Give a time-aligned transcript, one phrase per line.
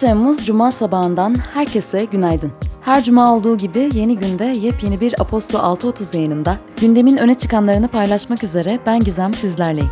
[0.00, 2.52] Temmuz Cuma sabahından herkese günaydın.
[2.80, 8.44] Her cuma olduğu gibi yeni günde yepyeni bir Aposto 6.30 yayınında gündemin öne çıkanlarını paylaşmak
[8.44, 9.90] üzere ben Gizem sizlerleyim.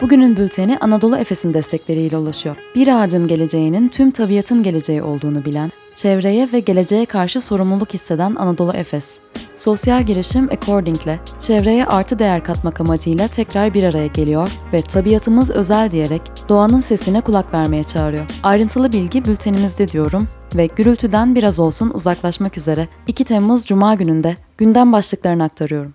[0.00, 2.56] Bugünün bülteni Anadolu Efes'in destekleriyle ulaşıyor.
[2.74, 8.72] Bir ağacın geleceğinin tüm tabiatın geleceği olduğunu bilen, çevreye ve geleceğe karşı sorumluluk hisseden Anadolu
[8.72, 9.18] Efes.
[9.56, 15.90] Sosyal girişim According'le çevreye artı değer katmak amacıyla tekrar bir araya geliyor ve tabiatımız özel
[15.90, 18.24] diyerek doğanın sesine kulak vermeye çağırıyor.
[18.42, 24.92] Ayrıntılı bilgi bültenimizde diyorum ve gürültüden biraz olsun uzaklaşmak üzere 2 Temmuz Cuma gününde gündem
[24.92, 25.94] başlıklarını aktarıyorum.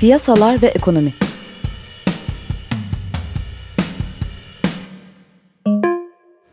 [0.00, 1.14] Piyasalar ve ekonomi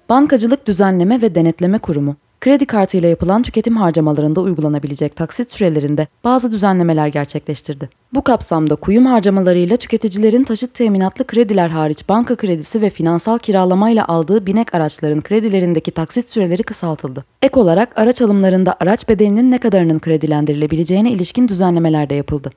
[0.10, 7.08] Bankacılık Düzenleme ve Denetleme Kurumu, kredi kartıyla yapılan tüketim harcamalarında uygulanabilecek taksit sürelerinde bazı düzenlemeler
[7.08, 7.90] gerçekleştirdi.
[8.14, 14.46] Bu kapsamda kuyum harcamalarıyla tüketicilerin taşıt teminatlı krediler hariç banka kredisi ve finansal kiralamayla aldığı
[14.46, 17.26] binek araçların kredilerindeki taksit süreleri kısaltıldı.
[17.42, 22.52] Ek olarak araç alımlarında araç bedelinin ne kadarının kredilendirilebileceğine ilişkin düzenlemeler de yapıldı.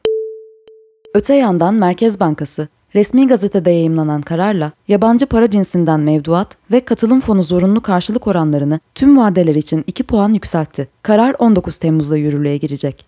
[1.15, 7.43] Öte yandan Merkez Bankası, resmi gazetede yayımlanan kararla yabancı para cinsinden mevduat ve katılım fonu
[7.43, 10.89] zorunlu karşılık oranlarını tüm vadeler için 2 puan yükseltti.
[11.03, 13.07] Karar 19 Temmuz'da yürürlüğe girecek.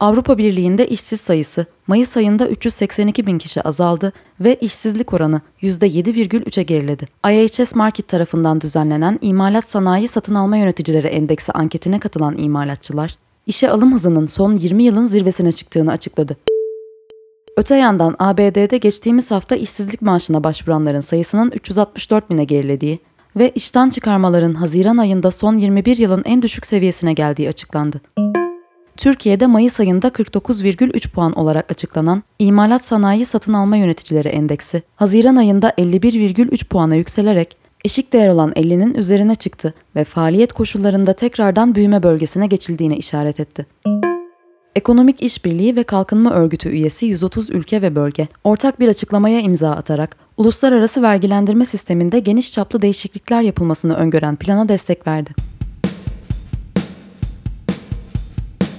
[0.00, 7.06] Avrupa Birliği'nde işsiz sayısı Mayıs ayında 382 bin kişi azaldı ve işsizlik oranı %7,3'e geriledi.
[7.30, 13.94] IHS Market tarafından düzenlenen İmalat Sanayi Satın Alma Yöneticileri Endeksi anketine katılan imalatçılar, işe alım
[13.94, 16.36] hızının son 20 yılın zirvesine çıktığını açıkladı.
[17.58, 22.98] Öte yandan ABD'de geçtiğimiz hafta işsizlik maaşına başvuranların sayısının 364 bine gerilediği
[23.36, 28.00] ve işten çıkarmaların Haziran ayında son 21 yılın en düşük seviyesine geldiği açıklandı.
[28.96, 35.70] Türkiye'de Mayıs ayında 49,3 puan olarak açıklanan İmalat Sanayi Satın Alma Yöneticileri Endeksi, Haziran ayında
[35.70, 42.46] 51,3 puana yükselerek eşik değer olan 50'nin üzerine çıktı ve faaliyet koşullarında tekrardan büyüme bölgesine
[42.46, 43.66] geçildiğine işaret etti.
[44.76, 50.16] Ekonomik İşbirliği ve Kalkınma Örgütü üyesi 130 ülke ve bölge ortak bir açıklamaya imza atarak
[50.36, 55.30] uluslararası vergilendirme sisteminde geniş çaplı değişiklikler yapılmasını öngören plana destek verdi.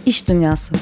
[0.06, 0.76] İş Dünyası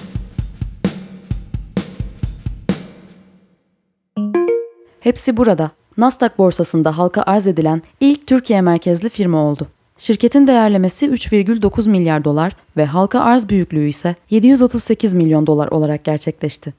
[5.00, 5.72] Hepsi burada.
[5.98, 9.68] Nasdaq borsasında halka arz edilen ilk Türkiye merkezli firma oldu.
[10.00, 16.74] Şirketin değerlemesi 3,9 milyar dolar ve halka arz büyüklüğü ise 738 milyon dolar olarak gerçekleşti.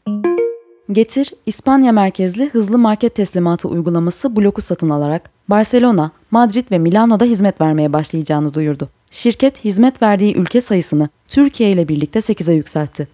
[0.92, 7.60] Getir, İspanya merkezli hızlı market teslimatı uygulaması bloku satın alarak Barcelona, Madrid ve Milano'da hizmet
[7.60, 8.88] vermeye başlayacağını duyurdu.
[9.10, 13.08] Şirket hizmet verdiği ülke sayısını Türkiye ile birlikte 8'e yükseltti.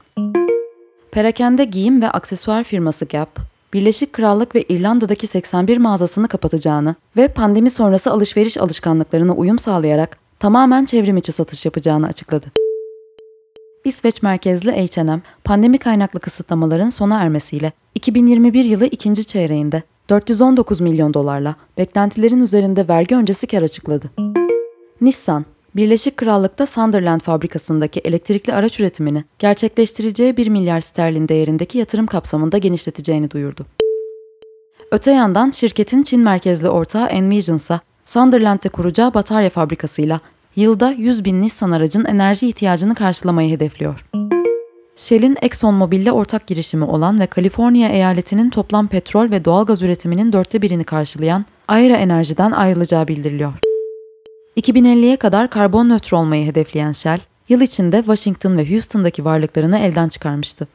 [1.12, 7.71] Perakende giyim ve aksesuar firması Gap, Birleşik Krallık ve İrlanda'daki 81 mağazasını kapatacağını ve pandemi
[7.71, 12.47] sonrası alışveriş alışkanlıklarına uyum sağlayarak tamamen çevrim içi satış yapacağını açıkladı.
[13.84, 21.56] İsveç merkezli H&M, pandemi kaynaklı kısıtlamaların sona ermesiyle 2021 yılı ikinci çeyreğinde 419 milyon dolarla
[21.78, 24.10] beklentilerin üzerinde vergi öncesi kar açıkladı.
[25.00, 25.44] Nissan,
[25.77, 33.31] Birleşik Krallık'ta Sunderland fabrikasındaki elektrikli araç üretimini gerçekleştireceği 1 milyar sterlin değerindeki yatırım kapsamında genişleteceğini
[33.31, 33.66] duyurdu.
[34.91, 40.21] Öte yandan şirketin Çin merkezli ortağı Envision ise Sunderland'te kuracağı batarya fabrikasıyla
[40.56, 44.06] yılda 100 bin Nissan aracın enerji ihtiyacını karşılamayı hedefliyor.
[44.97, 50.84] Shell'in ExxonMobil'le ortak girişimi olan ve Kaliforniya eyaletinin toplam petrol ve doğalgaz üretiminin dörtte birini
[50.84, 53.72] karşılayan Aira Enerji'den ayrılacağı bildiriliyor.
[54.56, 60.68] 2050'ye kadar karbon nötr olmayı hedefleyen Shell, yıl içinde Washington ve Houston'daki varlıklarını elden çıkarmıştı.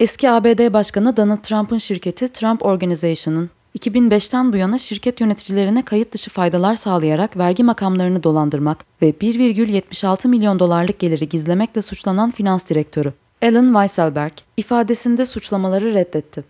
[0.00, 6.30] Eski ABD Başkanı Donald Trump'ın şirketi Trump Organization'ın 2005'ten bu yana şirket yöneticilerine kayıt dışı
[6.30, 13.12] faydalar sağlayarak vergi makamlarını dolandırmak ve 1,76 milyon dolarlık geliri gizlemekle suçlanan finans direktörü
[13.42, 16.44] Alan Weisselberg ifadesinde suçlamaları reddetti.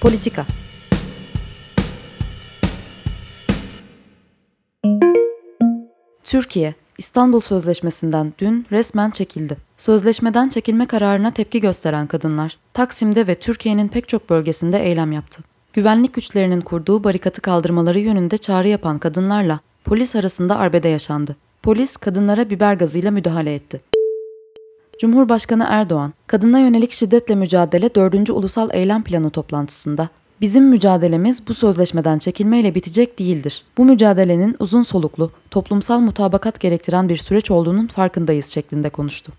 [0.00, 0.46] Politika
[6.32, 9.56] Türkiye, İstanbul Sözleşmesi'nden dün resmen çekildi.
[9.76, 15.42] Sözleşmeden çekilme kararına tepki gösteren kadınlar, Taksim'de ve Türkiye'nin pek çok bölgesinde eylem yaptı.
[15.72, 21.36] Güvenlik güçlerinin kurduğu barikatı kaldırmaları yönünde çağrı yapan kadınlarla polis arasında arbede yaşandı.
[21.62, 23.80] Polis kadınlara biber gazıyla müdahale etti.
[25.00, 28.30] Cumhurbaşkanı Erdoğan, kadına yönelik şiddetle mücadele 4.
[28.30, 30.08] Ulusal Eylem Planı toplantısında
[30.42, 33.64] Bizim mücadelemiz bu sözleşmeden çekilmeyle bitecek değildir.
[33.78, 39.32] Bu mücadelenin uzun soluklu, toplumsal mutabakat gerektiren bir süreç olduğunun farkındayız şeklinde konuştu.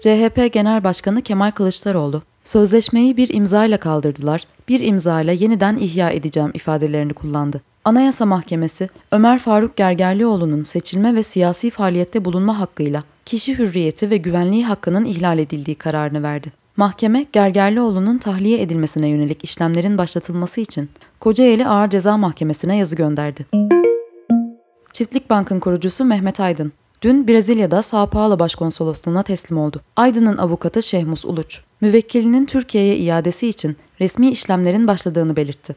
[0.00, 7.14] CHP Genel Başkanı Kemal Kılıçdaroğlu, sözleşmeyi bir imzayla kaldırdılar, bir imzayla yeniden ihya edeceğim ifadelerini
[7.14, 7.60] kullandı.
[7.84, 14.64] Anayasa Mahkemesi, Ömer Faruk Gergerlioğlu'nun seçilme ve siyasi faaliyette bulunma hakkıyla kişi hürriyeti ve güvenliği
[14.64, 16.65] hakkının ihlal edildiği kararını verdi.
[16.76, 20.90] Mahkeme, Gergerlioğlu'nun tahliye edilmesine yönelik işlemlerin başlatılması için
[21.20, 23.46] Kocaeli Ağır Ceza Mahkemesi'ne yazı gönderdi.
[24.92, 29.80] Çiftlik Bank'ın kurucusu Mehmet Aydın, dün Brezilya'da Sao Paulo Başkonsolosluğu'na teslim oldu.
[29.96, 35.76] Aydın'ın avukatı Şehmus Uluç, müvekkilinin Türkiye'ye iadesi için resmi işlemlerin başladığını belirtti.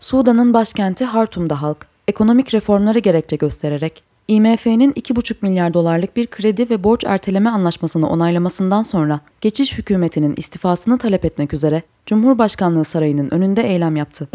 [0.00, 6.84] Sudan'ın başkenti Hartum'da halk, ekonomik reformları gerekçe göstererek IMF'nin 2,5 milyar dolarlık bir kredi ve
[6.84, 13.96] borç erteleme anlaşmasını onaylamasından sonra geçiş hükümetinin istifasını talep etmek üzere Cumhurbaşkanlığı Sarayı'nın önünde eylem
[13.96, 14.28] yaptı.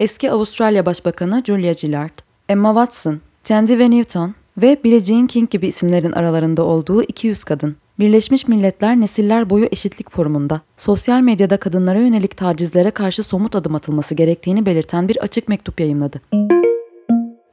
[0.00, 5.66] Eski Avustralya Başbakanı Julia Gillard, Emma Watson, Tandy ve Newton ve Billie Jean King gibi
[5.66, 12.36] isimlerin aralarında olduğu 200 kadın, Birleşmiş Milletler Nesiller Boyu Eşitlik Forumu'nda sosyal medyada kadınlara yönelik
[12.36, 16.20] tacizlere karşı somut adım atılması gerektiğini belirten bir açık mektup yayımladı.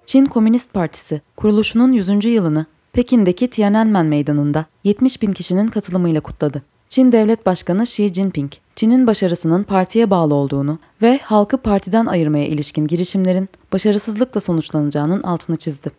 [0.10, 2.26] Çin Komünist Partisi kuruluşunun 100.
[2.26, 6.64] yılını Pekin'deki Tiananmen Meydanı'nda 70 bin kişinin katılımıyla kutladı.
[6.90, 12.88] Çin Devlet Başkanı Xi Jinping, Çin'in başarısının partiye bağlı olduğunu ve halkı partiden ayırmaya ilişkin
[12.88, 15.92] girişimlerin başarısızlıkla sonuçlanacağının altını çizdi.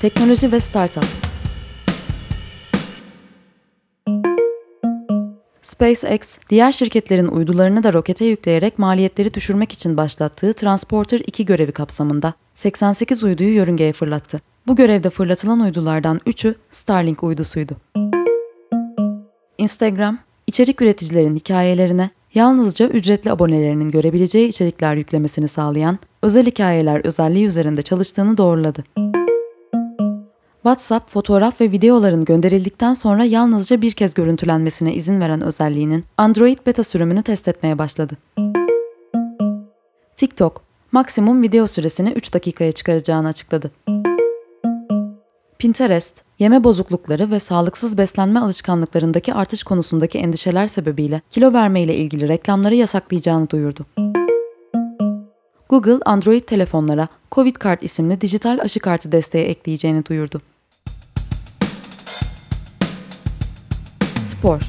[0.00, 1.31] Teknoloji ve Startup
[5.72, 12.34] SpaceX, diğer şirketlerin uydularını da rokete yükleyerek maliyetleri düşürmek için başlattığı Transporter 2 görevi kapsamında
[12.54, 14.40] 88 uyduyu yörüngeye fırlattı.
[14.66, 17.76] Bu görevde fırlatılan uydulardan 3'ü Starlink uydusuydu.
[19.58, 27.82] Instagram, içerik üreticilerin hikayelerine yalnızca ücretli abonelerinin görebileceği içerikler yüklemesini sağlayan özel hikayeler özelliği üzerinde
[27.82, 28.84] çalıştığını doğruladı.
[30.62, 36.84] WhatsApp fotoğraf ve videoların gönderildikten sonra yalnızca bir kez görüntülenmesine izin veren özelliğinin Android beta
[36.84, 38.16] sürümünü test etmeye başladı.
[40.16, 40.62] TikTok,
[40.92, 43.70] maksimum video süresini 3 dakikaya çıkaracağını açıkladı.
[45.58, 52.28] Pinterest, yeme bozuklukları ve sağlıksız beslenme alışkanlıklarındaki artış konusundaki endişeler sebebiyle kilo verme ile ilgili
[52.28, 53.86] reklamları yasaklayacağını duyurdu.
[55.68, 60.42] Google, Android telefonlara COVID Kart isimli dijital aşı kartı desteği ekleyeceğini duyurdu.
[64.42, 64.60] Spor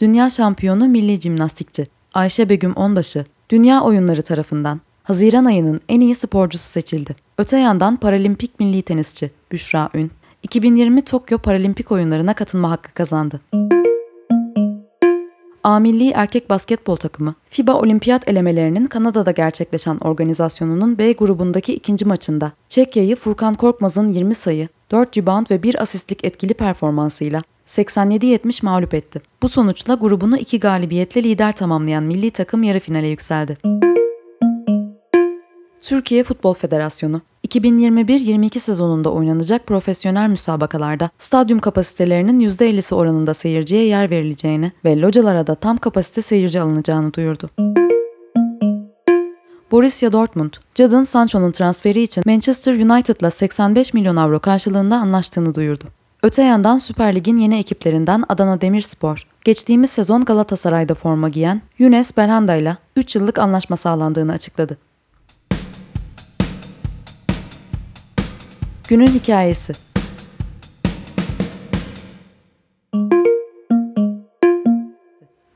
[0.00, 6.64] Dünya şampiyonu milli jimnastikçi Ayşe Begüm Onbaşı, dünya oyunları tarafından Haziran ayının en iyi sporcusu
[6.64, 7.16] seçildi.
[7.38, 10.10] Öte yandan paralimpik milli tenisçi Büşra Ün,
[10.42, 13.40] 2020 Tokyo Paralimpik oyunlarına katılma hakkı kazandı.
[15.64, 22.52] A Milli Erkek Basketbol Takımı, FIBA Olimpiyat elemelerinin Kanada'da gerçekleşen organizasyonunun B grubundaki ikinci maçında
[22.68, 29.22] Çekya'yı Furkan Korkmaz'ın 20 sayı, 4 rebound ve 1 asistlik etkili performansıyla 87-70 mağlup etti.
[29.42, 33.58] Bu sonuçla grubunu iki galibiyetle lider tamamlayan milli takım yarı finale yükseldi.
[35.80, 37.20] Türkiye Futbol Federasyonu
[37.54, 45.54] 2021-22 sezonunda oynanacak profesyonel müsabakalarda stadyum kapasitelerinin %50'si oranında seyirciye yer verileceğini ve localara da
[45.54, 47.50] tam kapasite seyirci alınacağını duyurdu.
[49.70, 55.84] Borussia Dortmund, Jadon Sancho'nun transferi için Manchester United'la 85 milyon avro karşılığında anlaştığını duyurdu.
[56.22, 62.54] Öte yandan Süper Lig'in yeni ekiplerinden Adana Demirspor, geçtiğimiz sezon Galatasaray'da forma giyen Younes Belhanda
[62.54, 64.78] ile 3 yıllık anlaşma sağlandığını açıkladı.
[68.92, 69.72] Günün Hikayesi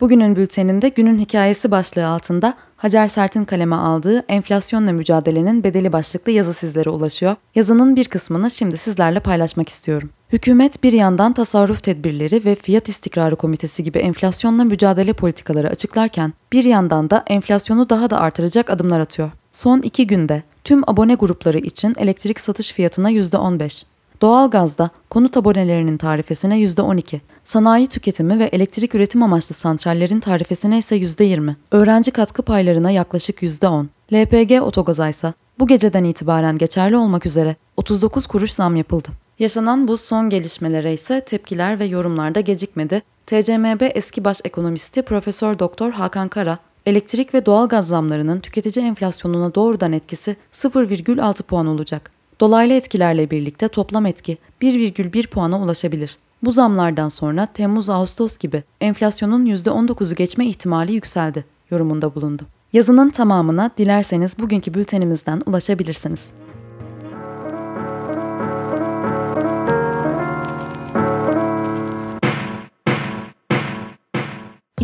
[0.00, 6.55] Bugünün bülteninde günün hikayesi başlığı altında Hacer Sert'in kaleme aldığı Enflasyonla Mücadelenin Bedeli başlıklı yazı
[6.55, 7.37] sizlere ulaşıyor.
[7.55, 10.11] Yazının bir kısmını şimdi sizlerle paylaşmak istiyorum.
[10.33, 16.64] Hükümet bir yandan tasarruf tedbirleri ve fiyat istikrarı komitesi gibi enflasyonla mücadele politikaları açıklarken bir
[16.64, 19.31] yandan da enflasyonu daha da artıracak adımlar atıyor.
[19.57, 23.87] Son iki günde tüm abone grupları için elektrik satış fiyatına %15,
[24.23, 31.55] Doğalgazda konut abonelerinin tarifesine %12, sanayi tüketimi ve elektrik üretim amaçlı santrallerin tarifesine ise %20,
[31.71, 38.27] öğrenci katkı paylarına yaklaşık %10, LPG otogaza ise bu geceden itibaren geçerli olmak üzere 39
[38.27, 39.09] kuruş zam yapıldı.
[39.39, 43.03] Yaşanan bu son gelişmelere ise tepkiler ve yorumlarda gecikmedi.
[43.27, 49.55] TCMB eski baş ekonomisti Profesör Doktor Hakan Kara, elektrik ve doğal gaz zamlarının tüketici enflasyonuna
[49.55, 52.11] doğrudan etkisi 0,6 puan olacak.
[52.40, 56.16] Dolaylı etkilerle birlikte toplam etki 1,1 puana ulaşabilir.
[56.43, 62.43] Bu zamlardan sonra Temmuz-Ağustos gibi enflasyonun %19'u geçme ihtimali yükseldi yorumunda bulundu.
[62.73, 66.33] Yazının tamamına dilerseniz bugünkü bültenimizden ulaşabilirsiniz.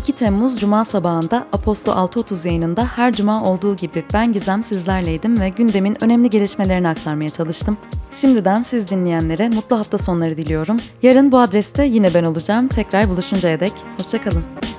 [0.03, 5.49] 2 Temmuz Cuma sabahında Aposto 6.30 yayınında her cuma olduğu gibi ben Gizem sizlerleydim ve
[5.49, 7.77] gündemin önemli gelişmelerini aktarmaya çalıştım.
[8.13, 10.77] Şimdiden siz dinleyenlere mutlu hafta sonları diliyorum.
[11.03, 12.69] Yarın bu adreste yine ben olacağım.
[12.69, 14.72] Tekrar buluşuncaya dek hoşçakalın.